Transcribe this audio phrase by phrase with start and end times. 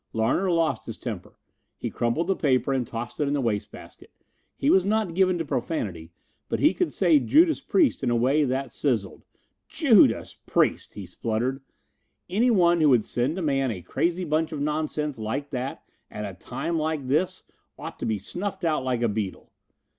[0.13, 1.37] Larner lost his temper.
[1.77, 4.09] He crumpled the paper and tossed it in the waste basket.
[4.57, 6.11] He was not given to profanity,
[6.49, 9.21] but he could say "Judas Priest" in a way that sizzled.
[9.67, 11.61] "Judas Priest!" he spluttered.
[12.31, 16.33] "Anyone who would send a man a crazy bunch of nonsense like that, at a
[16.33, 17.43] time like this,
[17.77, 19.51] ought to be snuffed out like a beetle!